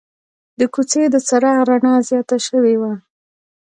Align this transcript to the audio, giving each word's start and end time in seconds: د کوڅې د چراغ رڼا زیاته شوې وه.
د 0.59 0.61
کوڅې 0.73 1.03
د 1.09 1.15
چراغ 1.27 1.57
رڼا 1.69 1.93
زیاته 2.09 2.37
شوې 2.47 2.75
وه. 2.81 2.93